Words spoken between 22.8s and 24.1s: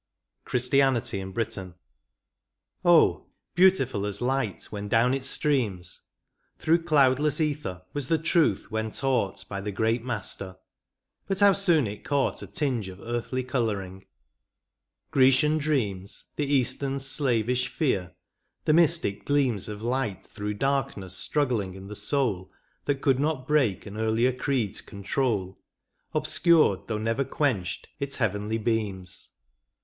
That could not break an